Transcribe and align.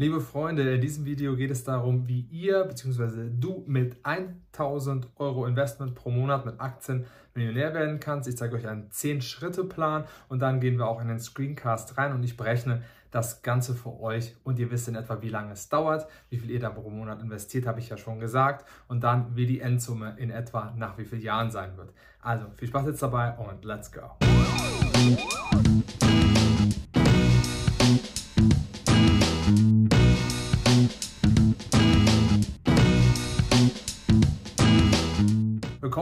Liebe 0.00 0.20
Freunde, 0.20 0.76
in 0.76 0.80
diesem 0.80 1.06
Video 1.06 1.34
geht 1.34 1.50
es 1.50 1.64
darum, 1.64 2.06
wie 2.06 2.20
ihr 2.30 2.62
bzw. 2.62 3.30
du 3.36 3.64
mit 3.66 3.96
1000 4.04 5.08
Euro 5.16 5.44
Investment 5.44 5.96
pro 5.96 6.10
Monat 6.10 6.46
mit 6.46 6.60
Aktien 6.60 7.04
Millionär 7.34 7.74
werden 7.74 7.98
kannst. 7.98 8.28
Ich 8.28 8.36
zeige 8.36 8.54
euch 8.54 8.68
einen 8.68 8.90
10-Schritte-Plan 8.90 10.04
und 10.28 10.38
dann 10.38 10.60
gehen 10.60 10.78
wir 10.78 10.86
auch 10.86 11.00
in 11.00 11.08
den 11.08 11.18
Screencast 11.18 11.98
rein 11.98 12.12
und 12.12 12.22
ich 12.22 12.36
berechne 12.36 12.84
das 13.10 13.42
Ganze 13.42 13.74
für 13.74 13.98
euch 13.98 14.36
und 14.44 14.60
ihr 14.60 14.70
wisst 14.70 14.86
in 14.86 14.94
etwa, 14.94 15.20
wie 15.20 15.30
lange 15.30 15.50
es 15.50 15.68
dauert, 15.68 16.06
wie 16.30 16.36
viel 16.36 16.52
ihr 16.52 16.60
da 16.60 16.70
pro 16.70 16.90
Monat 16.90 17.20
investiert, 17.20 17.66
habe 17.66 17.80
ich 17.80 17.88
ja 17.88 17.96
schon 17.96 18.20
gesagt 18.20 18.68
und 18.86 19.02
dann, 19.02 19.34
wie 19.34 19.46
die 19.46 19.58
Endsumme 19.58 20.14
in 20.16 20.30
etwa 20.30 20.72
nach 20.76 20.96
wie 20.96 21.06
vielen 21.06 21.22
Jahren 21.22 21.50
sein 21.50 21.76
wird. 21.76 21.92
Also 22.22 22.46
viel 22.54 22.68
Spaß 22.68 22.86
jetzt 22.86 23.02
dabei 23.02 23.36
und 23.36 23.64
let's 23.64 23.90
go! 23.90 24.16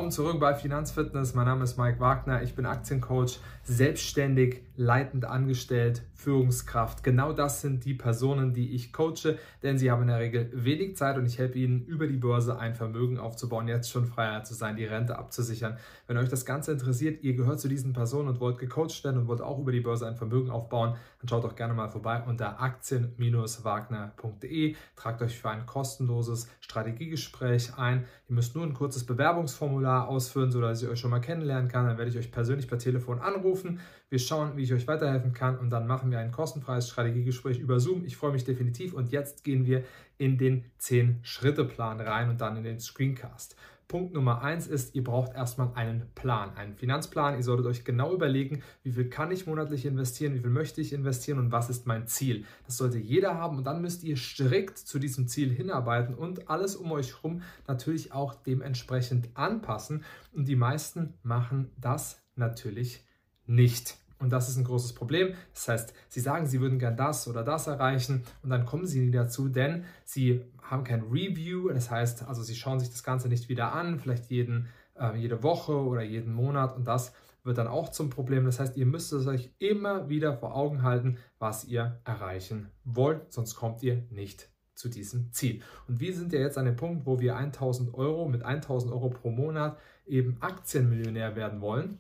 Willkommen 0.06 0.28
zurück 0.28 0.38
bei 0.38 0.55
Finanzfitness. 0.55 1.34
Mein 1.34 1.46
Name 1.46 1.65
ist 1.65 1.78
Mike 1.78 1.98
Wagner. 1.98 2.41
Ich 2.41 2.55
bin 2.55 2.65
Aktiencoach, 2.65 3.41
selbstständig, 3.65 4.62
leitend 4.77 5.24
angestellt, 5.24 6.02
Führungskraft. 6.15 7.02
Genau 7.02 7.32
das 7.32 7.60
sind 7.60 7.84
die 7.84 7.95
Personen, 7.95 8.55
die 8.55 8.77
ich 8.77 8.92
coache, 8.92 9.37
denn 9.65 9.79
sie 9.79 9.91
haben 9.91 10.02
in 10.02 10.09
der 10.09 10.20
Regel 10.20 10.48
wenig 10.52 10.96
Zeit 10.96 11.19
und 11.19 11.27
ich 11.27 11.38
helfe 11.38 11.59
ihnen 11.59 11.84
über 11.87 12.06
die 12.06 12.19
Börse 12.19 12.56
ein 12.56 12.77
Vermögen 12.77 13.19
aufzubauen, 13.19 13.66
jetzt 13.66 13.91
schon 13.91 14.06
freier 14.06 14.45
zu 14.45 14.55
sein, 14.55 14.77
die 14.77 14.84
Rente 14.84 15.19
abzusichern. 15.19 15.77
Wenn 16.07 16.18
euch 16.18 16.29
das 16.29 16.46
Ganze 16.46 16.70
interessiert, 16.70 17.24
ihr 17.24 17.34
gehört 17.34 17.59
zu 17.59 17.66
diesen 17.66 17.93
Personen 17.93 18.29
und 18.29 18.38
wollt 18.38 18.59
gecoacht 18.59 19.02
werden 19.02 19.23
und 19.23 19.27
wollt 19.27 19.41
auch 19.41 19.59
über 19.59 19.73
die 19.73 19.80
Börse 19.80 20.07
ein 20.07 20.15
Vermögen 20.15 20.51
aufbauen, 20.51 20.95
dann 21.20 21.29
schaut 21.29 21.43
doch 21.43 21.57
gerne 21.57 21.74
mal 21.74 21.88
vorbei 21.88 22.23
unter 22.24 22.60
aktien-wagner.de. 22.60 24.77
Tragt 24.95 25.23
euch 25.23 25.37
für 25.38 25.51
ein 25.51 25.66
kostenloses 25.66 26.48
Strategiegespräch 26.60 27.77
ein. 27.77 28.04
Ihr 28.29 28.37
müsst 28.37 28.54
nur 28.54 28.65
ein 28.65 28.74
kurzes 28.74 29.04
Bewerbungsformular 29.04 29.95
ausfüllen, 30.04 30.50
sodass 30.50 30.82
ich 30.82 30.88
euch 30.88 31.00
schon 31.00 31.10
mal 31.10 31.20
kennenlernen 31.20 31.68
kann. 31.68 31.86
Dann 31.86 31.98
werde 31.98 32.10
ich 32.10 32.18
euch 32.18 32.30
persönlich 32.30 32.68
per 32.68 32.78
Telefon 32.78 33.18
anrufen. 33.18 33.80
Wir 34.08 34.18
schauen, 34.18 34.56
wie 34.56 34.62
ich 34.62 34.72
euch 34.72 34.86
weiterhelfen 34.86 35.32
kann 35.32 35.58
und 35.58 35.70
dann 35.70 35.86
machen 35.86 36.10
wir 36.10 36.18
ein 36.18 36.32
kostenfreies 36.32 36.88
Strategiegespräch 36.88 37.58
über 37.58 37.80
Zoom. 37.80 38.04
Ich 38.04 38.16
freue 38.16 38.32
mich 38.32 38.44
definitiv 38.44 38.94
und 38.94 39.10
jetzt 39.10 39.44
gehen 39.44 39.66
wir 39.66 39.84
in 40.18 40.38
den 40.38 40.64
10-Schritte-Plan 40.80 42.00
rein 42.00 42.30
und 42.30 42.40
dann 42.40 42.56
in 42.56 42.64
den 42.64 42.80
Screencast. 42.80 43.56
Punkt 43.88 44.12
Nummer 44.15 44.42
eins 44.42 44.66
ist, 44.66 44.95
ihr 44.96 45.04
braucht 45.04 45.34
erstmal 45.34 45.73
einen 45.74 46.10
Plan, 46.15 46.56
einen 46.56 46.74
Finanzplan. 46.74 47.37
Ihr 47.37 47.45
solltet 47.45 47.66
euch 47.66 47.84
genau 47.84 48.12
überlegen, 48.12 48.62
wie 48.82 48.92
viel 48.92 49.09
kann 49.09 49.30
ich 49.30 49.46
monatlich 49.46 49.87
investieren, 49.87 50.34
wie 50.34 50.40
viel 50.40 50.51
möchte 50.51 50.80
ich 50.80 50.92
investieren 50.92 51.38
und 51.38 51.52
was 51.52 51.70
ist 51.70 51.87
mein 51.87 52.09
Ziel. 52.09 52.45
Das 52.64 52.76
sollte 52.76 52.98
jeder 52.98 53.37
haben 53.37 53.59
und 53.59 53.64
dann 53.64 53.80
müsst 53.80 54.02
ihr 54.02 54.16
strikt 54.16 54.79
zu 54.79 54.98
diesem 54.98 55.29
Ziel 55.29 55.52
hinarbeiten 55.52 56.14
und 56.14 56.51
alles 56.51 56.74
um 56.74 56.90
euch 56.90 57.14
herum 57.14 57.42
natürlich 57.68 58.12
auch 58.12 58.34
dementsprechend 58.34 59.29
anpassen. 59.34 60.04
Und 60.32 60.48
die 60.48 60.57
meisten 60.57 61.14
machen 61.23 61.70
das 61.76 62.20
natürlich 62.34 63.04
nicht. 63.46 63.96
Und 64.19 64.31
das 64.31 64.48
ist 64.48 64.56
ein 64.56 64.64
großes 64.64 64.94
Problem. 64.94 65.34
Das 65.53 65.69
heißt, 65.69 65.94
sie 66.09 66.20
sagen, 66.20 66.47
sie 66.47 66.60
würden 66.60 66.78
gern 66.78 66.97
das 66.97 67.28
oder 67.28 67.44
das 67.44 67.66
erreichen 67.66 68.25
und 68.42 68.50
dann 68.50 68.64
kommen 68.64 68.86
sie 68.86 69.00
nie 69.00 69.10
dazu, 69.10 69.48
denn 69.48 69.84
sie 70.04 70.42
haben 70.62 70.84
kein 70.84 71.03
Review. 71.03 71.69
Das 71.69 71.91
heißt, 71.91 72.26
also 72.26 72.42
sie 72.42 72.54
schauen 72.54 72.81
sich 72.81 72.91
das 72.91 73.03
Ganze 73.03 73.28
nicht 73.28 73.48
wieder 73.48 73.72
an, 73.72 74.00
vielleicht 74.00 74.31
jeden, 74.31 74.69
äh, 74.98 75.16
jede 75.16 75.42
Woche 75.42 75.75
oder 75.75 76.03
jeden 76.03 76.32
Monat 76.32 76.76
und 76.76 76.86
das 76.86 77.12
wird 77.44 77.58
dann 77.58 77.69
auch 77.69 77.91
zum 77.91 78.10
Problem. 78.10 78.44
Das 78.44 78.58
heißt, 78.58 78.76
ihr 78.76 78.86
müsst 78.86 79.12
es 79.12 79.26
euch 79.26 79.50
immer 79.58 80.08
wieder 80.08 80.36
vor 80.36 80.54
Augen 80.54 80.82
halten, 80.82 81.19
was 81.38 81.64
ihr 81.64 82.00
erreichen 82.04 82.70
wollt, 82.84 83.32
sonst 83.32 83.54
kommt 83.54 83.82
ihr 83.82 84.03
nicht 84.10 84.50
zu 84.75 84.88
diesem 84.88 85.32
Ziel. 85.32 85.62
Und 85.88 86.00
wir 86.00 86.14
sind 86.14 86.32
ja 86.32 86.41
jetzt 86.41 86.58
an 86.58 86.66
dem 86.66 86.76
Punkt, 86.76 87.06
wo 87.06 87.19
wir 87.19 87.36
1000 87.36 87.94
Euro 87.94 88.28
mit 88.28 88.42
1000 88.42 88.92
Euro 88.92 89.08
pro 89.08 89.30
Monat 89.30 89.78
eben 90.06 90.36
Aktienmillionär 90.41 91.34
werden 91.34 91.60
wollen. 91.60 91.98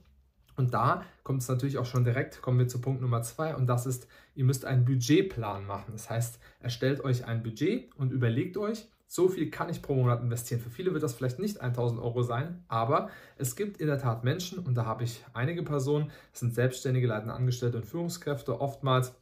Und 0.56 0.72
da 0.72 1.04
kommt 1.22 1.42
es 1.42 1.48
natürlich 1.48 1.78
auch 1.78 1.86
schon 1.86 2.04
direkt, 2.04 2.40
kommen 2.40 2.58
wir 2.58 2.68
zu 2.68 2.80
Punkt 2.80 3.02
Nummer 3.02 3.22
zwei 3.22 3.54
und 3.54 3.66
das 3.66 3.86
ist, 3.86 4.08
ihr 4.34 4.44
müsst 4.44 4.64
einen 4.64 4.84
Budgetplan 4.84 5.66
machen. 5.66 5.92
Das 5.92 6.08
heißt, 6.08 6.40
erstellt 6.60 7.04
euch 7.04 7.26
ein 7.26 7.42
Budget 7.42 7.94
und 7.96 8.12
überlegt 8.12 8.56
euch, 8.56 8.88
so 9.06 9.28
viel 9.28 9.50
kann 9.50 9.68
ich 9.68 9.82
pro 9.82 9.94
Monat 9.94 10.22
investieren. 10.22 10.60
Für 10.60 10.70
viele 10.70 10.92
wird 10.92 11.02
das 11.02 11.14
vielleicht 11.14 11.38
nicht 11.38 11.60
1000 11.60 12.00
Euro 12.00 12.22
sein, 12.22 12.64
aber 12.68 13.10
es 13.36 13.54
gibt 13.54 13.76
in 13.76 13.86
der 13.86 13.98
Tat 13.98 14.24
Menschen 14.24 14.58
und 14.58 14.74
da 14.74 14.84
habe 14.84 15.04
ich 15.04 15.24
einige 15.32 15.62
Personen, 15.62 16.10
das 16.32 16.40
sind 16.40 16.54
Selbstständige, 16.54 17.06
leitende 17.06 17.34
Angestellte 17.34 17.76
und 17.76 17.86
Führungskräfte 17.86 18.60
oftmals, 18.60 19.14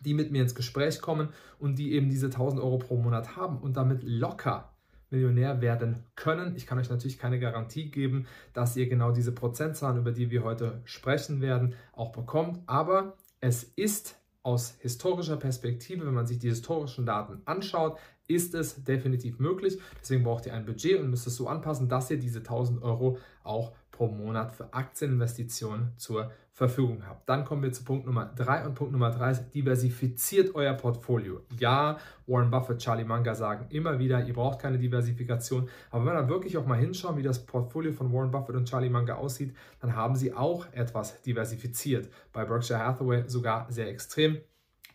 die 0.00 0.14
mit 0.14 0.32
mir 0.32 0.42
ins 0.42 0.54
Gespräch 0.54 1.00
kommen 1.00 1.28
und 1.58 1.78
die 1.78 1.92
eben 1.92 2.08
diese 2.08 2.26
1000 2.26 2.60
Euro 2.62 2.78
pro 2.78 2.96
Monat 2.96 3.36
haben 3.36 3.58
und 3.58 3.76
damit 3.76 4.02
locker 4.02 4.72
Millionär 5.10 5.60
werden 5.60 6.04
können. 6.16 6.54
Ich 6.56 6.66
kann 6.66 6.78
euch 6.78 6.90
natürlich 6.90 7.18
keine 7.18 7.38
Garantie 7.38 7.90
geben, 7.90 8.26
dass 8.52 8.76
ihr 8.76 8.88
genau 8.88 9.12
diese 9.12 9.32
Prozentzahlen, 9.32 9.98
über 9.98 10.12
die 10.12 10.30
wir 10.30 10.44
heute 10.44 10.80
sprechen 10.84 11.40
werden, 11.40 11.74
auch 11.92 12.12
bekommt. 12.12 12.60
Aber 12.66 13.16
es 13.40 13.64
ist 13.64 14.16
aus 14.42 14.76
historischer 14.80 15.36
Perspektive, 15.36 16.06
wenn 16.06 16.14
man 16.14 16.26
sich 16.26 16.38
die 16.38 16.48
historischen 16.48 17.06
Daten 17.06 17.42
anschaut, 17.44 17.98
ist 18.28 18.54
es 18.54 18.84
definitiv 18.84 19.38
möglich. 19.38 19.78
Deswegen 20.00 20.22
braucht 20.22 20.46
ihr 20.46 20.54
ein 20.54 20.66
Budget 20.66 21.00
und 21.00 21.10
müsst 21.10 21.26
es 21.26 21.36
so 21.36 21.48
anpassen, 21.48 21.88
dass 21.88 22.10
ihr 22.10 22.18
diese 22.18 22.38
1000 22.38 22.82
Euro 22.82 23.18
auch 23.42 23.72
pro 23.98 24.06
Monat 24.06 24.52
für 24.52 24.72
Aktieninvestitionen 24.72 25.92
zur 25.96 26.30
Verfügung 26.52 27.04
habt. 27.04 27.28
Dann 27.28 27.44
kommen 27.44 27.64
wir 27.64 27.72
zu 27.72 27.82
Punkt 27.82 28.06
Nummer 28.06 28.26
3 28.26 28.66
und 28.66 28.74
Punkt 28.76 28.92
Nummer 28.92 29.10
3 29.10 29.30
ist, 29.32 29.50
diversifiziert 29.50 30.54
euer 30.54 30.74
Portfolio. 30.74 31.40
Ja, 31.58 31.98
Warren 32.28 32.48
Buffett, 32.48 32.78
Charlie 32.78 33.04
Munger 33.04 33.34
sagen 33.34 33.66
immer 33.70 33.98
wieder, 33.98 34.24
ihr 34.24 34.34
braucht 34.34 34.60
keine 34.60 34.78
Diversifikation, 34.78 35.68
aber 35.90 36.06
wenn 36.06 36.14
wir 36.14 36.28
wirklich 36.28 36.56
auch 36.56 36.64
mal 36.64 36.78
hinschauen, 36.78 37.16
wie 37.16 37.24
das 37.24 37.44
Portfolio 37.44 37.92
von 37.92 38.12
Warren 38.12 38.30
Buffett 38.30 38.54
und 38.54 38.68
Charlie 38.68 38.88
Munger 38.88 39.18
aussieht, 39.18 39.52
dann 39.80 39.96
haben 39.96 40.14
sie 40.14 40.32
auch 40.32 40.72
etwas 40.72 41.20
diversifiziert. 41.22 42.08
Bei 42.32 42.44
Berkshire 42.44 42.78
Hathaway 42.78 43.24
sogar 43.28 43.66
sehr 43.68 43.88
extrem. 43.88 44.38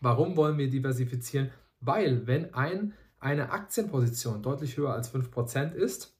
Warum 0.00 0.34
wollen 0.38 0.56
wir 0.56 0.70
diversifizieren? 0.70 1.50
Weil 1.80 2.26
wenn 2.26 2.54
ein, 2.54 2.94
eine 3.20 3.52
Aktienposition 3.52 4.42
deutlich 4.42 4.78
höher 4.78 4.94
als 4.94 5.14
5% 5.14 5.74
ist, 5.74 6.13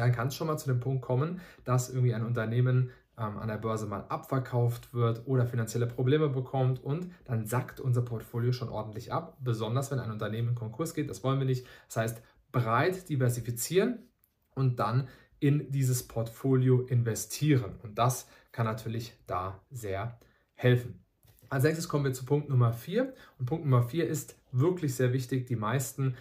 dann 0.00 0.12
kann 0.12 0.28
es 0.28 0.34
schon 0.34 0.46
mal 0.46 0.58
zu 0.58 0.68
dem 0.68 0.80
Punkt 0.80 1.02
kommen, 1.02 1.40
dass 1.64 1.90
irgendwie 1.90 2.14
ein 2.14 2.24
Unternehmen 2.24 2.90
ähm, 3.18 3.38
an 3.38 3.48
der 3.48 3.56
Börse 3.56 3.86
mal 3.86 4.04
abverkauft 4.08 4.92
wird 4.92 5.26
oder 5.26 5.46
finanzielle 5.46 5.86
Probleme 5.86 6.28
bekommt 6.28 6.82
und 6.82 7.10
dann 7.24 7.46
sackt 7.46 7.80
unser 7.80 8.02
Portfolio 8.02 8.52
schon 8.52 8.68
ordentlich 8.68 9.12
ab, 9.12 9.38
besonders 9.40 9.90
wenn 9.90 9.98
ein 9.98 10.10
Unternehmen 10.10 10.50
in 10.50 10.54
Konkurs 10.54 10.94
geht. 10.94 11.08
Das 11.08 11.24
wollen 11.24 11.38
wir 11.38 11.46
nicht. 11.46 11.66
Das 11.88 11.96
heißt, 11.96 12.22
breit 12.52 13.08
diversifizieren 13.08 13.98
und 14.54 14.78
dann 14.78 15.08
in 15.38 15.70
dieses 15.70 16.06
Portfolio 16.06 16.82
investieren. 16.82 17.76
Und 17.82 17.98
das 17.98 18.28
kann 18.52 18.66
natürlich 18.66 19.12
da 19.26 19.60
sehr 19.70 20.18
helfen. 20.54 21.04
Als 21.48 21.64
nächstes 21.64 21.88
kommen 21.88 22.04
wir 22.04 22.12
zu 22.12 22.24
Punkt 22.24 22.48
Nummer 22.48 22.72
4. 22.72 23.14
Und 23.38 23.46
Punkt 23.46 23.64
Nummer 23.64 23.82
4 23.82 24.08
ist 24.08 24.36
wirklich 24.50 24.94
sehr 24.94 25.12
wichtig. 25.12 25.46
Die 25.46 25.56
meisten 25.56 26.16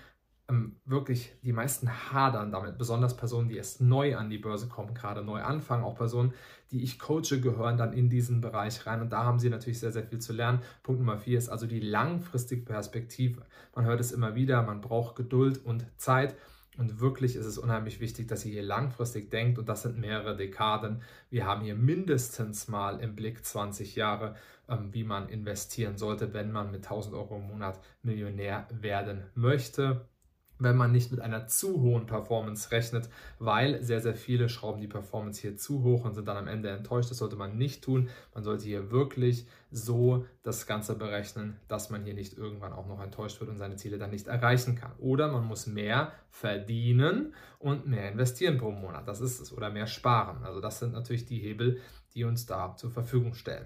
ähm, 0.48 0.76
wirklich 0.86 1.34
die 1.42 1.54
meisten 1.54 1.90
hadern 1.90 2.52
damit, 2.52 2.78
besonders 2.78 3.18
Personen, 3.18 3.50
die 3.50 3.58
erst 3.58 3.82
neu 3.82 4.16
an 4.16 4.30
die 4.30 4.38
Börse 4.38 4.68
kommen, 4.68 4.94
gerade 4.94 5.24
neu 5.24 5.42
anfangen, 5.42 5.84
auch 5.84 5.96
Personen, 5.96 6.34
die 6.72 6.84
ich 6.84 7.00
coache, 7.00 7.40
gehören 7.42 7.78
dann 7.78 7.94
in 7.94 8.10
diesen 8.10 8.42
Bereich 8.42 8.86
rein 8.86 9.02
und 9.02 9.12
da 9.12 9.24
haben 9.24 9.40
sie 9.40 9.50
natürlich 9.50 9.80
sehr, 9.80 9.92
sehr 9.92 10.04
viel 10.04 10.20
zu 10.20 10.34
lernen. 10.34 10.60
Punkt 10.84 11.00
Nummer 11.00 11.18
vier 11.18 11.38
ist 11.38 11.50
also 11.50 11.66
die 11.66 11.80
langfristige 11.80 12.64
Perspektive. 12.64 13.42
Man 13.74 13.86
hört 13.86 14.00
es 14.00 14.12
immer 14.12 14.36
wieder, 14.36 14.62
man 14.62 14.82
braucht 14.82 15.16
Geduld 15.16 15.64
und 15.66 15.86
Zeit. 15.98 16.36
Und 16.78 17.00
wirklich 17.00 17.38
ist 17.38 17.46
es 17.46 17.58
unheimlich 17.58 18.02
wichtig, 18.02 18.28
dass 18.28 18.44
ihr 18.46 18.52
hier 18.52 18.64
langfristig 18.64 19.32
denkt 19.32 19.58
und 19.58 19.70
das 19.70 19.84
sind 19.84 19.98
mehrere 19.98 20.36
Dekaden. 20.36 21.02
Wir 21.30 21.46
haben 21.46 21.62
hier 21.62 21.76
mindestens 21.76 22.68
mal 22.68 23.00
im 23.00 23.16
Blick 23.16 23.46
20 23.46 23.96
Jahre, 23.96 24.36
ähm, 24.68 24.94
wie 24.94 25.06
man 25.06 25.30
investieren 25.30 25.98
sollte, 25.98 26.34
wenn 26.34 26.52
man 26.52 26.72
mit 26.72 26.84
1000 26.84 27.16
Euro 27.16 27.38
im 27.38 27.48
Monat 27.48 27.80
Millionär 28.04 28.68
werden 28.70 29.24
möchte 29.36 30.06
wenn 30.60 30.78
man 30.78 30.92
nicht 30.92 31.12
mit 31.12 31.20
einer 31.20 31.48
zu 31.48 31.82
hohen 31.82 32.06
Performance 32.06 32.72
rechnet, 32.72 33.10
weil 33.40 33.84
sehr, 33.84 34.02
sehr 34.02 34.16
viele 34.16 34.50
schrauben 34.50 34.82
die 34.82 34.88
Performance 34.88 35.42
hier 35.42 35.58
zu 35.58 35.84
hoch 35.84 36.06
und 36.06 36.14
sind 36.14 36.28
dann 36.28 36.38
am 36.38 36.48
Ende 36.48 36.70
enttäuscht. 36.70 37.12
Das 37.12 37.18
sollte 37.18 37.36
man 37.36 37.58
nicht 37.58 37.84
tun. 37.84 38.10
Man 38.34 38.44
sollte 38.44 38.66
hier 38.66 38.92
wirklich 38.92 39.48
so 39.72 40.26
das 40.44 40.66
Ganze 40.66 40.96
berechnen, 40.96 41.58
dass 41.68 41.90
man 41.90 42.04
hier 42.04 42.14
nicht 42.14 42.38
irgendwann 42.38 42.74
auch 42.74 42.88
noch 42.88 43.02
enttäuscht 43.02 43.40
wird 43.40 43.50
und 43.50 43.58
seine 43.58 43.76
Ziele 43.76 43.98
dann 43.98 44.12
nicht 44.12 44.28
erreichen 44.28 44.76
kann. 44.76 44.94
Oder 44.98 45.32
man 45.32 45.46
muss 45.46 45.68
mehr 45.68 46.14
verdienen 46.30 47.34
und 47.60 47.88
mehr 47.88 48.12
investieren 48.12 48.58
pro 48.58 48.72
Monat. 48.72 49.08
Das 49.08 49.20
ist 49.20 49.42
es. 49.42 49.52
Oder 49.52 49.70
mehr 49.70 49.88
sparen. 49.88 50.44
Also 50.44 50.62
das 50.62 50.80
sind 50.80 50.94
natürlich 50.94 51.26
die 51.26 51.40
Hebel, 51.40 51.82
die 52.14 52.24
uns 52.24 52.46
da 52.46 52.76
zur 52.78 52.92
Verfügung 52.92 53.34
stellen. 53.34 53.66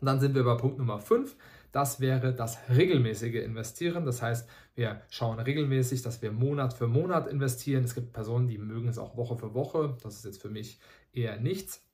Und 0.00 0.06
dann 0.06 0.20
sind 0.20 0.34
wir 0.34 0.44
bei 0.44 0.54
Punkt 0.54 0.78
Nummer 0.78 0.98
5. 0.98 1.36
Das 1.72 1.98
wäre 1.98 2.32
das 2.32 2.58
regelmäßige 2.68 3.36
Investieren. 3.36 4.04
Das 4.04 4.22
heißt, 4.22 4.48
wir 4.74 5.02
schauen 5.10 5.40
regelmäßig, 5.40 6.02
dass 6.02 6.22
wir 6.22 6.30
Monat 6.30 6.74
für 6.74 6.86
Monat 6.86 7.26
investieren. 7.26 7.84
Es 7.84 7.94
gibt 7.94 8.12
Personen, 8.12 8.46
die 8.46 8.58
mögen 8.58 8.88
es 8.88 8.98
auch 8.98 9.16
Woche 9.16 9.36
für 9.36 9.54
Woche. 9.54 9.96
Das 10.02 10.16
ist 10.16 10.24
jetzt 10.24 10.42
für 10.42 10.50
mich 10.50 10.78
eher 11.12 11.38
nichts. 11.40 11.84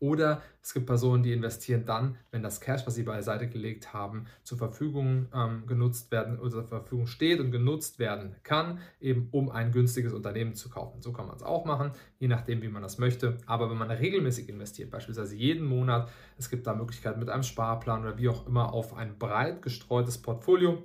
Oder 0.00 0.42
es 0.62 0.74
gibt 0.74 0.86
Personen, 0.86 1.22
die 1.22 1.32
investieren 1.32 1.84
dann, 1.84 2.16
wenn 2.30 2.42
das 2.42 2.60
Cash, 2.60 2.86
was 2.86 2.94
sie 2.94 3.02
beiseite 3.02 3.48
gelegt 3.48 3.92
haben, 3.92 4.26
zur 4.42 4.58
Verfügung 4.58 5.26
ähm, 5.34 5.66
genutzt 5.66 6.10
werden 6.10 6.38
oder 6.38 6.50
zur 6.50 6.64
Verfügung 6.64 7.06
steht 7.06 7.40
und 7.40 7.50
genutzt 7.50 7.98
werden 7.98 8.36
kann, 8.42 8.80
eben 9.00 9.28
um 9.32 9.50
ein 9.50 9.72
günstiges 9.72 10.12
Unternehmen 10.12 10.54
zu 10.54 10.68
kaufen. 10.68 11.02
So 11.02 11.12
kann 11.12 11.26
man 11.26 11.36
es 11.36 11.42
auch 11.42 11.64
machen, 11.64 11.92
je 12.18 12.28
nachdem, 12.28 12.62
wie 12.62 12.68
man 12.68 12.82
das 12.82 12.98
möchte. 12.98 13.38
Aber 13.46 13.70
wenn 13.70 13.78
man 13.78 13.90
regelmäßig 13.90 14.48
investiert, 14.48 14.90
beispielsweise 14.90 15.34
jeden 15.34 15.66
Monat, 15.66 16.10
es 16.36 16.50
gibt 16.50 16.66
da 16.66 16.74
Möglichkeiten 16.74 17.18
mit 17.18 17.28
einem 17.28 17.42
Sparplan 17.42 18.02
oder 18.02 18.18
wie 18.18 18.28
auch 18.28 18.46
immer 18.46 18.72
auf 18.72 18.94
ein 18.94 19.18
breit 19.18 19.62
gestreutes 19.62 20.18
Portfolio, 20.18 20.82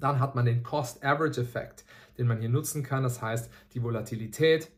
dann 0.00 0.20
hat 0.20 0.34
man 0.34 0.44
den 0.44 0.62
Cost-Average-Effekt, 0.62 1.84
den 2.18 2.26
man 2.26 2.40
hier 2.40 2.48
nutzen 2.48 2.82
kann. 2.82 3.02
Das 3.02 3.22
heißt, 3.22 3.50
die 3.72 3.82
Volatilität 3.82 4.70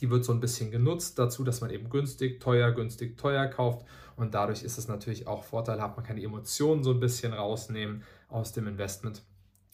die 0.00 0.10
wird 0.10 0.24
so 0.24 0.32
ein 0.32 0.40
bisschen 0.40 0.70
genutzt 0.70 1.18
dazu, 1.18 1.44
dass 1.44 1.60
man 1.60 1.70
eben 1.70 1.90
günstig, 1.90 2.40
teuer, 2.40 2.72
günstig, 2.72 3.16
teuer 3.18 3.46
kauft. 3.46 3.86
Und 4.16 4.34
dadurch 4.34 4.62
ist 4.62 4.78
es 4.78 4.88
natürlich 4.88 5.26
auch 5.26 5.44
vorteilhaft. 5.44 5.96
Man 5.96 6.04
kann 6.04 6.16
die 6.16 6.24
Emotionen 6.24 6.82
so 6.82 6.90
ein 6.92 7.00
bisschen 7.00 7.32
rausnehmen 7.32 8.02
aus 8.28 8.52
dem 8.52 8.66
Investment. 8.66 9.22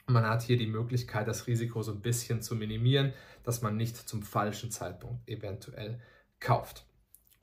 Man 0.07 0.29
hat 0.29 0.43
hier 0.43 0.59
die 0.59 0.67
Möglichkeit, 0.67 1.29
das 1.29 1.47
Risiko 1.47 1.83
so 1.83 1.93
ein 1.93 2.03
bisschen 2.03 2.43
zu 2.43 2.55
minimieren, 2.55 3.13
dass 3.43 3.63
man 3.63 3.77
nicht 3.77 3.97
zum 3.97 4.23
falschen 4.23 4.71
Zeitpunkt 4.71 5.27
eventuell 5.29 5.99
kauft. 6.41 6.85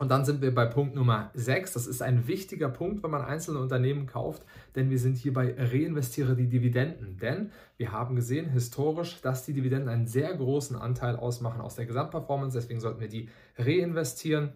Und 0.01 0.09
dann 0.09 0.25
sind 0.25 0.41
wir 0.41 0.51
bei 0.51 0.65
Punkt 0.65 0.95
Nummer 0.95 1.29
6. 1.35 1.73
Das 1.73 1.85
ist 1.85 2.01
ein 2.01 2.25
wichtiger 2.25 2.69
Punkt, 2.69 3.03
wenn 3.03 3.11
man 3.11 3.21
einzelne 3.21 3.59
Unternehmen 3.59 4.07
kauft, 4.07 4.43
denn 4.73 4.89
wir 4.89 4.97
sind 4.97 5.15
hier 5.15 5.31
bei 5.31 5.53
reinvestiere 5.55 6.35
die 6.35 6.47
Dividenden. 6.47 7.17
Denn 7.17 7.51
wir 7.77 7.91
haben 7.91 8.15
gesehen 8.15 8.49
historisch, 8.49 9.21
dass 9.21 9.45
die 9.45 9.53
Dividenden 9.53 9.89
einen 9.89 10.07
sehr 10.07 10.33
großen 10.33 10.75
Anteil 10.75 11.15
ausmachen 11.15 11.61
aus 11.61 11.75
der 11.75 11.85
Gesamtperformance. 11.85 12.57
Deswegen 12.57 12.79
sollten 12.79 12.99
wir 12.99 13.09
die 13.09 13.29
reinvestieren. 13.59 14.53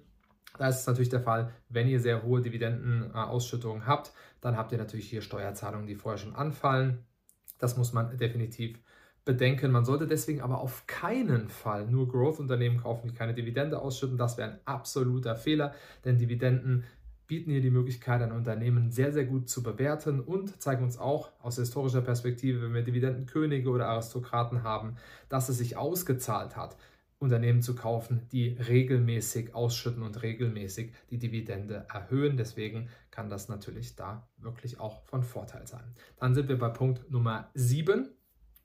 Da 0.57 0.67
ist 0.67 0.79
es 0.79 0.87
natürlich 0.87 1.09
der 1.09 1.21
Fall, 1.21 1.51
wenn 1.69 1.87
ihr 1.87 1.99
sehr 1.99 2.23
hohe 2.23 2.41
Dividendenausschüttungen 2.41 3.85
habt, 3.85 4.13
dann 4.41 4.57
habt 4.57 4.71
ihr 4.71 4.79
natürlich 4.79 5.07
hier 5.07 5.21
Steuerzahlungen, 5.21 5.85
die 5.85 5.93
vorher 5.93 6.17
schon 6.17 6.33
anfallen. 6.33 7.05
Das 7.59 7.77
muss 7.77 7.93
man 7.93 8.17
definitiv 8.17 8.79
bedenken. 9.25 9.71
Man 9.71 9.85
sollte 9.85 10.07
deswegen 10.07 10.41
aber 10.41 10.59
auf 10.59 10.85
keinen 10.87 11.49
Fall 11.49 11.87
nur 11.87 12.07
Growth-Unternehmen 12.07 12.77
kaufen, 12.77 13.09
die 13.09 13.15
keine 13.15 13.33
Dividende 13.33 13.81
ausschütten. 13.81 14.17
Das 14.17 14.37
wäre 14.37 14.51
ein 14.51 14.59
absoluter 14.65 15.35
Fehler, 15.35 15.73
denn 16.05 16.17
Dividenden 16.17 16.83
bieten 17.27 17.49
hier 17.49 17.61
die 17.61 17.71
Möglichkeit, 17.71 18.21
ein 18.21 18.31
Unternehmen 18.31 18.91
sehr, 18.91 19.11
sehr 19.11 19.25
gut 19.25 19.49
zu 19.49 19.63
bewerten 19.63 20.19
und 20.19 20.61
zeigen 20.61 20.83
uns 20.83 20.99
auch 20.99 21.31
aus 21.41 21.55
historischer 21.55 22.01
Perspektive, 22.01 22.61
wenn 22.61 22.73
wir 22.73 22.83
Dividendenkönige 22.83 23.69
oder 23.69 23.87
Aristokraten 23.87 24.61
haben, 24.61 24.97
dass 25.27 25.49
es 25.49 25.57
sich 25.57 25.75
ausgezahlt 25.75 26.55
hat, 26.55 26.77
Unternehmen 27.17 27.61
zu 27.61 27.73
kaufen, 27.73 28.27
die 28.31 28.49
regelmäßig 28.49 29.55
ausschütten 29.55 30.03
und 30.03 30.21
regelmäßig 30.21 30.93
die 31.09 31.17
Dividende 31.17 31.87
erhöhen. 31.91 32.37
Deswegen 32.37 32.89
kann 33.09 33.29
das 33.29 33.49
natürlich 33.49 33.95
da 33.95 34.27
wirklich 34.37 34.79
auch 34.79 35.03
von 35.05 35.23
Vorteil 35.23 35.65
sein. 35.65 35.95
Dann 36.17 36.35
sind 36.35 36.49
wir 36.49 36.59
bei 36.59 36.69
Punkt 36.69 37.09
Nummer 37.09 37.49
7. 37.55 38.09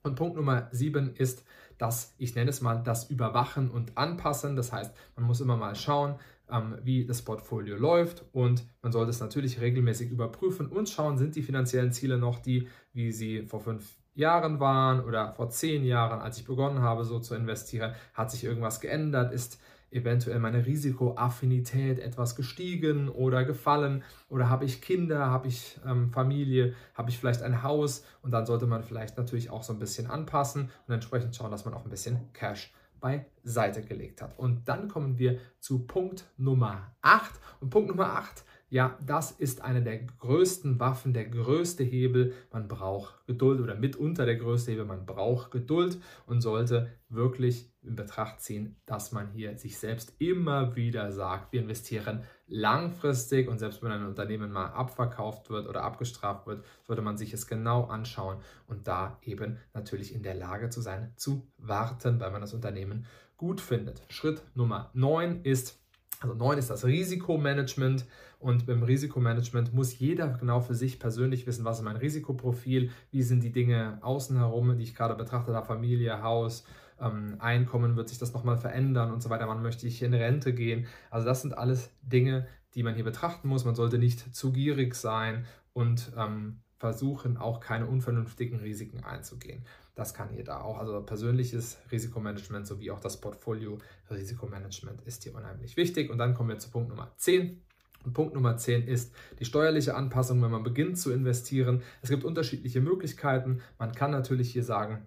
Und 0.03 0.15
Punkt 0.15 0.35
Nummer 0.35 0.67
7 0.71 1.15
ist 1.15 1.43
das, 1.77 2.13
ich 2.17 2.35
nenne 2.35 2.49
es 2.49 2.61
mal, 2.61 2.81
das 2.83 3.09
Überwachen 3.09 3.69
und 3.69 3.97
Anpassen. 3.97 4.55
Das 4.55 4.71
heißt, 4.71 4.93
man 5.15 5.25
muss 5.25 5.41
immer 5.41 5.57
mal 5.57 5.75
schauen, 5.75 6.15
ähm, 6.49 6.77
wie 6.83 7.05
das 7.05 7.21
Portfolio 7.21 7.77
läuft 7.77 8.25
und 8.33 8.63
man 8.81 8.91
sollte 8.91 9.09
es 9.09 9.19
natürlich 9.19 9.61
regelmäßig 9.61 10.11
überprüfen 10.11 10.67
und 10.67 10.89
schauen, 10.89 11.17
sind 11.17 11.35
die 11.35 11.43
finanziellen 11.43 11.91
Ziele 11.91 12.17
noch 12.17 12.39
die, 12.39 12.67
wie 12.93 13.11
sie 13.11 13.43
vor 13.43 13.61
fünf 13.61 13.95
Jahren 14.13 14.59
waren 14.59 15.03
oder 15.03 15.33
vor 15.33 15.49
zehn 15.49 15.83
Jahren, 15.83 16.19
als 16.19 16.37
ich 16.37 16.45
begonnen 16.45 16.81
habe, 16.81 17.05
so 17.05 17.19
zu 17.19 17.35
investieren, 17.35 17.93
hat 18.13 18.31
sich 18.31 18.43
irgendwas 18.43 18.81
geändert, 18.81 19.31
ist 19.31 19.59
eventuell 19.91 20.39
meine 20.39 20.65
Risikoaffinität 20.65 21.99
etwas 21.99 22.35
gestiegen 22.35 23.09
oder 23.09 23.43
gefallen? 23.43 24.03
Oder 24.29 24.49
habe 24.49 24.65
ich 24.65 24.81
Kinder, 24.81 25.27
habe 25.27 25.47
ich 25.49 25.79
ähm, 25.85 26.11
Familie, 26.11 26.73
habe 26.95 27.09
ich 27.09 27.19
vielleicht 27.19 27.41
ein 27.41 27.61
Haus? 27.61 28.05
Und 28.21 28.31
dann 28.31 28.45
sollte 28.45 28.67
man 28.67 28.83
vielleicht 28.83 29.17
natürlich 29.17 29.49
auch 29.49 29.63
so 29.63 29.73
ein 29.73 29.79
bisschen 29.79 30.09
anpassen 30.09 30.69
und 30.87 30.93
entsprechend 30.93 31.35
schauen, 31.35 31.51
dass 31.51 31.65
man 31.65 31.73
auch 31.73 31.83
ein 31.83 31.89
bisschen 31.89 32.31
Cash 32.33 32.73
beiseite 33.01 33.81
gelegt 33.81 34.21
hat. 34.21 34.37
Und 34.37 34.67
dann 34.67 34.87
kommen 34.87 35.17
wir 35.17 35.39
zu 35.59 35.79
Punkt 35.79 36.25
Nummer 36.37 36.93
8 37.01 37.31
und 37.59 37.69
Punkt 37.69 37.89
Nummer 37.89 38.13
8 38.13 38.45
ja, 38.71 38.97
das 39.05 39.31
ist 39.31 39.61
eine 39.61 39.83
der 39.83 39.97
größten 39.97 40.79
Waffen, 40.79 41.11
der 41.13 41.25
größte 41.25 41.83
Hebel. 41.83 42.33
Man 42.53 42.69
braucht 42.69 43.27
Geduld 43.27 43.59
oder 43.59 43.75
mitunter 43.75 44.25
der 44.25 44.37
größte 44.37 44.71
Hebel. 44.71 44.85
Man 44.85 45.05
braucht 45.05 45.51
Geduld 45.51 45.97
und 46.25 46.39
sollte 46.39 46.89
wirklich 47.09 47.69
in 47.81 47.97
Betracht 47.97 48.39
ziehen, 48.39 48.77
dass 48.85 49.11
man 49.11 49.29
hier 49.33 49.57
sich 49.57 49.77
selbst 49.77 50.13
immer 50.19 50.73
wieder 50.77 51.11
sagt, 51.11 51.51
wir 51.51 51.59
investieren 51.59 52.23
langfristig 52.47 53.49
und 53.49 53.59
selbst 53.59 53.83
wenn 53.83 53.91
ein 53.91 54.05
Unternehmen 54.05 54.53
mal 54.53 54.67
abverkauft 54.67 55.49
wird 55.49 55.67
oder 55.67 55.83
abgestraft 55.83 56.47
wird, 56.47 56.63
sollte 56.87 57.01
man 57.01 57.17
sich 57.17 57.33
es 57.33 57.47
genau 57.47 57.83
anschauen 57.83 58.37
und 58.67 58.87
da 58.87 59.19
eben 59.21 59.57
natürlich 59.73 60.15
in 60.15 60.23
der 60.23 60.35
Lage 60.35 60.69
zu 60.69 60.79
sein, 60.79 61.11
zu 61.17 61.45
warten, 61.57 62.21
weil 62.21 62.31
man 62.31 62.39
das 62.39 62.53
Unternehmen 62.53 63.05
gut 63.35 63.59
findet. 63.59 64.01
Schritt 64.07 64.41
Nummer 64.55 64.91
9 64.93 65.41
ist, 65.43 65.81
also 66.21 66.35
9 66.35 66.57
ist 66.57 66.69
das 66.69 66.85
Risikomanagement. 66.85 68.05
Und 68.39 68.65
beim 68.65 68.83
Risikomanagement 68.83 69.73
muss 69.73 69.99
jeder 69.99 70.29
genau 70.29 70.61
für 70.61 70.75
sich 70.75 70.99
persönlich 70.99 71.45
wissen, 71.45 71.65
was 71.65 71.79
ist 71.79 71.83
mein 71.83 71.95
Risikoprofil, 71.95 72.91
wie 73.11 73.23
sind 73.23 73.43
die 73.43 73.51
Dinge 73.51 73.97
außen 74.01 74.37
herum, 74.37 74.77
die 74.77 74.83
ich 74.83 74.95
gerade 74.95 75.15
betrachtet 75.15 75.53
habe, 75.53 75.65
Familie, 75.65 76.23
Haus, 76.23 76.63
ähm, 76.99 77.35
Einkommen, 77.39 77.95
wird 77.95 78.09
sich 78.09 78.19
das 78.19 78.33
nochmal 78.33 78.57
verändern 78.57 79.11
und 79.11 79.21
so 79.21 79.29
weiter. 79.29 79.47
Wann 79.47 79.61
möchte 79.61 79.87
ich 79.87 80.01
in 80.01 80.13
Rente 80.13 80.53
gehen? 80.53 80.85
Also 81.09 81.25
das 81.27 81.41
sind 81.41 81.57
alles 81.57 81.91
Dinge, 82.03 82.47
die 82.75 82.83
man 82.83 82.95
hier 82.95 83.03
betrachten 83.03 83.47
muss. 83.47 83.65
Man 83.65 83.75
sollte 83.75 83.97
nicht 83.97 84.35
zu 84.35 84.51
gierig 84.51 84.95
sein 84.95 85.45
und 85.73 86.11
ähm, 86.17 86.59
versuchen, 86.81 87.37
auch 87.37 87.59
keine 87.59 87.85
unvernünftigen 87.85 88.59
Risiken 88.59 89.03
einzugehen. 89.03 89.63
Das 89.93 90.15
kann 90.15 90.29
hier 90.29 90.43
da 90.43 90.61
auch. 90.61 90.79
Also 90.79 90.99
persönliches 91.03 91.77
Risikomanagement 91.91 92.65
sowie 92.65 92.89
auch 92.89 92.99
das 92.99 93.21
Portfolio-Risikomanagement 93.21 95.01
ist 95.03 95.21
hier 95.21 95.35
unheimlich 95.35 95.77
wichtig. 95.77 96.09
Und 96.09 96.17
dann 96.17 96.33
kommen 96.33 96.49
wir 96.49 96.57
zu 96.57 96.71
Punkt 96.71 96.89
Nummer 96.89 97.11
10. 97.17 97.61
Und 98.03 98.13
Punkt 98.13 98.33
Nummer 98.33 98.57
10 98.57 98.87
ist 98.87 99.13
die 99.39 99.45
steuerliche 99.45 99.93
Anpassung, 99.93 100.41
wenn 100.41 100.49
man 100.49 100.63
beginnt 100.63 100.97
zu 100.97 101.11
investieren. 101.11 101.83
Es 102.01 102.09
gibt 102.09 102.23
unterschiedliche 102.23 102.81
Möglichkeiten. 102.81 103.61
Man 103.77 103.91
kann 103.91 104.09
natürlich 104.09 104.51
hier 104.51 104.63
sagen, 104.63 105.05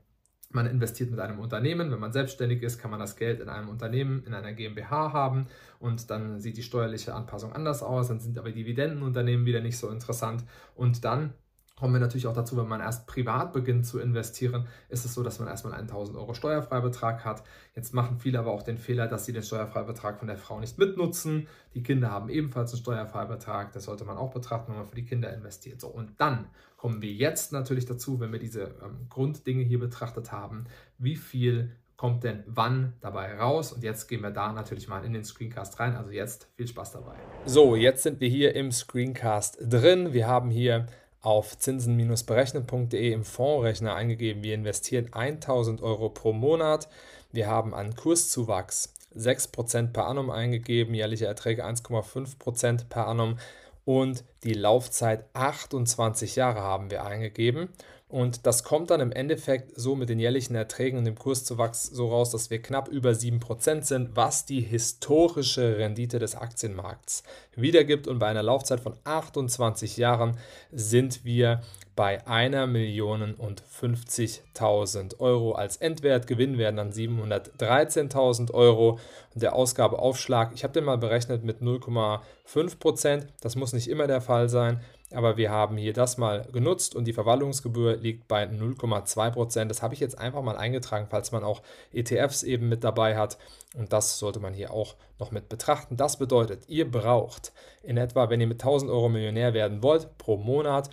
man 0.51 0.67
investiert 0.67 1.11
mit 1.11 1.19
einem 1.19 1.41
Unternehmen. 1.41 1.91
Wenn 1.91 1.99
man 1.99 2.13
selbstständig 2.13 2.63
ist, 2.63 2.79
kann 2.79 2.93
man 2.93 3.01
das 3.01 3.17
Geld 3.17 3.41
in 3.41 3.49
einem 3.49 3.69
Unternehmen, 3.69 4.23
in 4.25 4.33
einer 4.33 4.53
GmbH 4.53 5.13
haben 5.13 5.49
und 5.81 6.09
dann 6.09 6.39
sieht 6.39 6.57
die 6.57 6.63
steuerliche 6.63 7.15
Anpassung 7.15 7.53
anders 7.53 7.83
aus. 7.83 8.07
Dann 8.07 8.21
sind 8.21 8.39
aber 8.39 8.53
Dividendenunternehmen 8.53 9.45
wieder 9.45 9.61
nicht 9.61 9.77
so 9.77 9.89
interessant. 9.89 10.45
Und 10.77 11.05
dann 11.05 11.35
Kommen 11.77 11.95
wir 11.95 12.01
natürlich 12.01 12.29
auch 12.29 12.35
dazu, 12.35 12.57
wenn 12.57 12.69
man 12.69 12.81
erst 12.81 13.09
privat 13.09 13.53
beginnt 13.53 13.85
zu 13.85 13.99
investieren, 13.99 14.69
ist 14.89 15.05
es 15.05 15.13
so, 15.13 15.25
dass 15.25 15.41
man 15.41 15.49
erstmal 15.49 15.73
einen 15.73 15.89
1000 15.89 16.17
Euro 16.17 16.33
Steuerfreibetrag 16.33 17.25
hat. 17.25 17.43
Jetzt 17.75 17.93
machen 17.93 18.21
viele 18.21 18.39
aber 18.39 18.53
auch 18.53 18.63
den 18.63 18.79
Fehler, 18.79 19.09
dass 19.09 19.27
sie 19.27 19.33
den 19.33 19.43
Steuerfreibetrag 19.43 20.21
von 20.21 20.29
der 20.29 20.39
Frau 20.39 20.61
nicht 20.61 20.79
mitnutzen. 20.79 21.49
Die 21.75 21.83
Kinder 21.83 22.13
haben 22.13 22.29
ebenfalls 22.29 22.73
einen 22.73 22.83
Steuerfreibetrag. 22.83 23.73
Das 23.73 23.85
sollte 23.85 24.05
man 24.05 24.17
auch 24.17 24.33
betrachten, 24.33 24.71
wenn 24.71 24.79
man 24.79 24.89
für 24.89 24.95
die 24.95 25.05
Kinder 25.05 25.35
investiert. 25.35 25.81
So, 25.81 25.89
und 25.89 26.13
dann 26.19 26.47
kommen 26.77 27.03
wir 27.03 27.13
jetzt 27.13 27.53
natürlich 27.53 27.87
dazu, 27.87 28.21
wenn 28.21 28.31
wir 28.31 28.39
diese 28.39 28.75
ähm, 28.85 29.09
Grunddinge 29.09 29.65
hier 29.65 29.81
betrachtet 29.81 30.31
haben, 30.31 30.67
wie 30.99 31.17
viel 31.17 31.75
kommt 31.97 32.23
denn 32.23 32.45
wann 32.47 32.93
dabei 33.01 33.37
raus? 33.37 33.73
Und 33.73 33.83
jetzt 33.83 34.07
gehen 34.07 34.23
wir 34.23 34.31
da 34.31 34.53
natürlich 34.53 34.87
mal 34.87 35.05
in 35.05 35.13
den 35.13 35.25
Screencast 35.25 35.81
rein. 35.81 35.97
Also 35.97 36.11
jetzt 36.11 36.49
viel 36.55 36.69
Spaß 36.69 36.93
dabei. 36.93 37.17
So, 37.47 37.75
jetzt 37.75 38.05
sind 38.05 38.21
wir 38.21 38.29
hier 38.29 38.55
im 38.55 38.71
Screencast 38.71 39.59
drin. 39.61 40.13
Wir 40.13 40.29
haben 40.29 40.51
hier 40.51 40.87
auf 41.25 41.57
zinsen-berechnen.de 41.57 43.13
im 43.13 43.25
Fondsrechner 43.25 43.95
eingegeben, 43.95 44.43
wir 44.43 44.55
investieren 44.55 45.13
1000 45.13 45.83
Euro 45.83 46.11
pro 46.11 46.33
Monat. 46.33 46.89
Wir 47.33 47.49
haben 47.49 47.75
einen 47.75 47.97
Kurszuwachs 47.97 48.93
6% 49.17 49.93
per 49.93 50.07
annum 50.07 50.31
eingegeben, 50.31 50.95
jährliche 50.95 51.27
Erträge 51.27 51.65
1,5% 51.65 52.89
per 52.89 53.07
annum 53.07 53.39
und 53.85 54.25
die 54.43 54.55
Laufzeit 54.55 55.25
28 55.33 56.37
Jahre 56.37 56.61
haben 56.61 56.91
wir 56.91 57.05
eingegeben. 57.05 57.69
Und 58.09 58.47
das 58.47 58.63
kommt 58.65 58.91
dann 58.91 59.01
im 59.01 59.13
Endeffekt 59.13 59.73
so 59.77 59.97
mit 59.97 60.09
den 60.09 60.19
jährlichen 60.19 60.55
Erträgen 60.55 60.99
und 60.99 61.05
dem 61.05 61.19
Kurszuwachs 61.19 61.87
so 61.87 62.09
raus, 62.11 62.31
dass 62.31 62.51
wir 62.51 62.61
knapp 62.61 62.89
über 62.89 63.11
7% 63.11 63.83
sind, 63.83 64.15
was 64.15 64.45
die 64.45 64.61
historische 64.61 65.79
Rendite 65.79 66.19
des 66.19 66.37
Aktienmarkts 66.37 67.23
wiedergibt. 67.57 68.07
Und 68.07 68.19
bei 68.19 68.29
einer 68.29 68.43
Laufzeit 68.43 68.81
von 68.81 68.95
28 69.05 69.97
Jahren 69.97 70.39
sind 70.71 71.25
wir 71.25 71.63
bei 71.97 72.27
einer 72.27 72.67
Million 72.67 73.35
und 73.35 73.63
50.000 73.63 75.21
Euro 75.21 75.53
als 75.53 75.77
Endwert. 75.79 76.27
Gewinn 76.27 76.59
werden 76.59 76.77
dann 76.77 76.93
713.000 76.93 78.53
Euro. 78.53 78.99
Und 79.33 79.43
der 79.43 79.55
Ausgabeaufschlag, 79.55 80.53
ich 80.55 80.63
habe 80.63 80.75
den 80.75 80.85
mal 80.85 80.99
berechnet 80.99 81.45
mit 81.45 81.63
0,5 81.63 82.79
Prozent. 82.79 83.27
Das 83.41 83.57
muss 83.57 83.73
nicht 83.73 83.89
immer 83.89 84.07
der 84.07 84.21
Fall 84.21 84.49
sein. 84.49 84.81
Aber 85.13 85.37
wir 85.37 85.51
haben 85.51 85.77
hier 85.77 85.93
das 85.93 86.19
mal 86.19 86.47
genutzt 86.53 86.95
und 86.95 87.05
die 87.05 87.13
Verwaltungsgebühr 87.13 87.97
liegt 87.97 88.27
bei 88.27 88.45
0,2 88.45 89.31
Prozent. 89.31 89.71
Das 89.71 89.83
habe 89.83 89.95
ich 89.95 90.01
jetzt 90.01 90.19
einfach 90.19 90.43
mal 90.43 90.57
eingetragen, 90.57 91.07
falls 91.11 91.33
man 91.33 91.45
auch 91.45 91.63
ETFs 91.93 92.43
eben 92.43 92.69
mit 92.69 92.85
dabei 92.85 93.17
hat 93.17 93.39
und 93.75 93.93
das 93.93 94.19
sollte 94.19 94.41
man 94.41 94.55
hier 94.55 94.73
auch 94.73 94.97
noch 95.19 95.31
mit 95.31 95.49
betrachten. 95.49 95.97
Das 95.97 96.19
bedeutet, 96.19 96.69
ihr 96.69 96.91
braucht 96.91 97.53
in 97.83 97.97
etwa, 97.97 98.31
wenn 98.31 98.41
ihr 98.41 98.47
mit 98.47 98.63
1000 98.63 98.91
Euro 98.91 99.09
Millionär 99.09 99.55
werden 99.55 99.83
wollt, 99.83 100.19
pro 100.19 100.37
Monat 100.37 100.91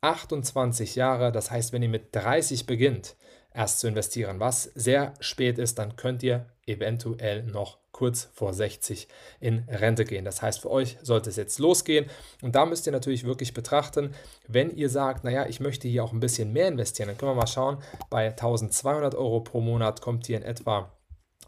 28 0.00 0.96
Jahre. 0.96 1.32
Das 1.32 1.50
heißt, 1.50 1.72
wenn 1.72 1.82
ihr 1.82 1.88
mit 1.88 2.14
30 2.14 2.66
beginnt, 2.66 3.16
erst 3.52 3.80
zu 3.80 3.88
investieren, 3.88 4.40
was 4.40 4.64
sehr 4.74 5.14
spät 5.20 5.58
ist, 5.58 5.78
dann 5.78 5.96
könnt 5.96 6.22
ihr 6.22 6.46
eventuell 6.66 7.42
noch 7.42 7.78
kurz 7.92 8.28
vor 8.32 8.54
60 8.54 9.08
in 9.40 9.64
Rente 9.68 10.04
gehen. 10.04 10.24
Das 10.24 10.40
heißt, 10.40 10.60
für 10.60 10.70
euch 10.70 10.96
sollte 11.02 11.28
es 11.28 11.36
jetzt 11.36 11.58
losgehen. 11.58 12.06
Und 12.40 12.54
da 12.54 12.64
müsst 12.64 12.86
ihr 12.86 12.92
natürlich 12.92 13.24
wirklich 13.24 13.52
betrachten, 13.52 14.14
wenn 14.46 14.70
ihr 14.70 14.88
sagt, 14.88 15.24
naja, 15.24 15.46
ich 15.46 15.60
möchte 15.60 15.88
hier 15.88 16.04
auch 16.04 16.12
ein 16.12 16.20
bisschen 16.20 16.52
mehr 16.52 16.68
investieren, 16.68 17.08
dann 17.08 17.18
können 17.18 17.32
wir 17.32 17.36
mal 17.36 17.46
schauen, 17.46 17.78
bei 18.08 18.28
1200 18.28 19.14
Euro 19.14 19.40
pro 19.40 19.60
Monat 19.60 20.00
kommt 20.00 20.26
hier 20.26 20.38
in 20.38 20.44
etwa 20.44 20.92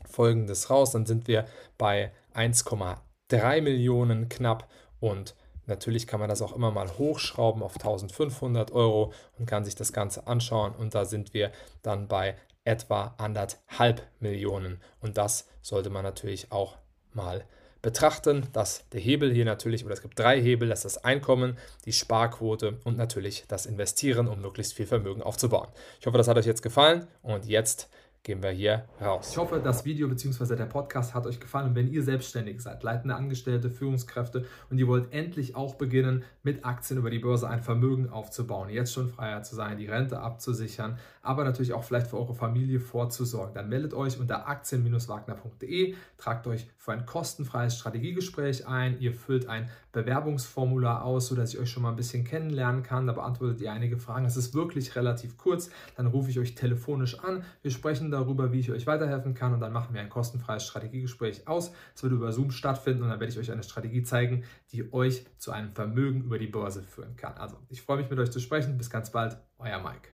folgendes 0.04 0.68
raus, 0.68 0.90
dann 0.90 1.06
sind 1.06 1.26
wir 1.26 1.46
bei 1.78 2.12
1,3 2.34 3.60
Millionen 3.62 4.28
knapp 4.28 4.68
und 5.00 5.34
Natürlich 5.66 6.06
kann 6.06 6.20
man 6.20 6.28
das 6.28 6.42
auch 6.42 6.54
immer 6.54 6.70
mal 6.70 6.98
hochschrauben 6.98 7.62
auf 7.62 7.76
1500 7.76 8.72
Euro 8.72 9.12
und 9.38 9.46
kann 9.46 9.64
sich 9.64 9.74
das 9.74 9.92
Ganze 9.92 10.26
anschauen. 10.26 10.74
Und 10.74 10.94
da 10.94 11.04
sind 11.04 11.34
wir 11.34 11.52
dann 11.82 12.08
bei 12.08 12.36
etwa 12.64 13.14
anderthalb 13.18 14.06
Millionen. 14.20 14.80
Und 15.00 15.18
das 15.18 15.48
sollte 15.60 15.90
man 15.90 16.02
natürlich 16.04 16.50
auch 16.52 16.76
mal 17.12 17.44
betrachten, 17.82 18.46
dass 18.52 18.88
der 18.90 19.00
Hebel 19.00 19.32
hier 19.34 19.44
natürlich, 19.44 19.84
oder 19.84 19.94
es 19.94 20.02
gibt 20.02 20.18
drei 20.18 20.40
Hebel, 20.40 20.68
das 20.68 20.84
ist 20.84 20.96
das 20.96 21.04
Einkommen, 21.04 21.58
die 21.84 21.92
Sparquote 21.92 22.78
und 22.84 22.96
natürlich 22.96 23.44
das 23.48 23.66
Investieren, 23.66 24.28
um 24.28 24.40
möglichst 24.40 24.74
viel 24.74 24.86
Vermögen 24.86 25.20
aufzubauen. 25.20 25.68
Ich 26.00 26.06
hoffe, 26.06 26.16
das 26.16 26.28
hat 26.28 26.38
euch 26.38 26.46
jetzt 26.46 26.62
gefallen 26.62 27.08
und 27.22 27.44
jetzt 27.44 27.88
gehen 28.22 28.42
wir 28.42 28.50
hier 28.50 28.84
raus. 29.00 29.30
Ich 29.32 29.36
hoffe, 29.36 29.60
das 29.62 29.84
Video 29.84 30.08
bzw. 30.08 30.54
der 30.54 30.66
Podcast 30.66 31.12
hat 31.12 31.26
euch 31.26 31.40
gefallen. 31.40 31.68
Und 31.68 31.74
wenn 31.74 31.92
ihr 31.92 32.02
selbstständig 32.04 32.60
seid, 32.60 32.82
leitende 32.82 33.16
Angestellte, 33.16 33.68
Führungskräfte 33.68 34.44
und 34.70 34.78
ihr 34.78 34.86
wollt 34.86 35.12
endlich 35.12 35.56
auch 35.56 35.74
beginnen, 35.74 36.22
mit 36.44 36.64
Aktien 36.64 36.98
über 36.98 37.10
die 37.10 37.18
Börse 37.18 37.48
ein 37.48 37.62
Vermögen 37.62 38.10
aufzubauen, 38.10 38.68
jetzt 38.68 38.92
schon 38.92 39.08
freier 39.08 39.42
zu 39.42 39.56
sein, 39.56 39.76
die 39.76 39.86
Rente 39.86 40.20
abzusichern, 40.20 40.98
aber 41.22 41.44
natürlich 41.44 41.72
auch 41.72 41.84
vielleicht 41.84 42.08
für 42.08 42.18
eure 42.18 42.34
Familie 42.34 42.80
vorzusorgen, 42.80 43.54
dann 43.54 43.68
meldet 43.68 43.94
euch 43.94 44.18
unter 44.18 44.48
aktien-wagner.de, 44.48 45.94
tragt 46.18 46.46
euch 46.46 46.68
für 46.76 46.92
ein 46.92 47.06
kostenfreies 47.06 47.76
Strategiegespräch 47.76 48.66
ein. 48.66 48.98
Ihr 49.00 49.14
füllt 49.14 49.48
ein 49.48 49.70
Bewerbungsformular 49.92 51.04
aus, 51.04 51.28
sodass 51.28 51.54
ich 51.54 51.60
euch 51.60 51.70
schon 51.70 51.84
mal 51.84 51.90
ein 51.90 51.96
bisschen 51.96 52.24
kennenlernen 52.24 52.82
kann. 52.82 53.06
Da 53.06 53.12
beantwortet 53.12 53.60
ihr 53.60 53.72
einige 53.72 53.98
Fragen. 53.98 54.26
Es 54.26 54.36
ist 54.36 54.54
wirklich 54.54 54.96
relativ 54.96 55.36
kurz. 55.36 55.70
Dann 55.96 56.06
rufe 56.06 56.30
ich 56.30 56.38
euch 56.38 56.54
telefonisch 56.54 57.20
an. 57.20 57.44
Wir 57.62 57.70
sprechen 57.70 58.10
darüber, 58.10 58.52
wie 58.52 58.58
ich 58.58 58.72
euch 58.72 58.86
weiterhelfen 58.86 59.34
kann 59.34 59.54
und 59.54 59.60
dann 59.60 59.72
machen 59.72 59.94
wir 59.94 60.00
ein 60.00 60.10
kostenfreies 60.10 60.66
Strategiegespräch 60.66 61.46
aus. 61.46 61.72
Es 61.94 62.02
wird 62.02 62.12
über 62.12 62.32
Zoom 62.32 62.50
stattfinden 62.50 63.04
und 63.04 63.10
dann 63.10 63.20
werde 63.20 63.32
ich 63.32 63.38
euch 63.38 63.52
eine 63.52 63.62
Strategie 63.62 64.02
zeigen, 64.02 64.44
die 64.72 64.92
euch 64.92 65.24
zu 65.38 65.52
einem 65.52 65.72
Vermögen 65.72 66.22
über 66.22 66.38
die 66.38 66.46
Börse 66.46 66.82
führen 66.82 67.16
kann. 67.16 67.34
Also, 67.34 67.56
ich 67.68 67.82
freue 67.82 67.98
mich 67.98 68.10
mit 68.10 68.18
euch 68.18 68.30
zu 68.30 68.40
sprechen. 68.40 68.76
Bis 68.76 68.90
ganz 68.90 69.10
bald, 69.10 69.36
euer 69.58 69.78
Mike. 69.78 70.08